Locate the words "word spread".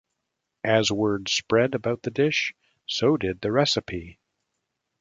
0.91-1.75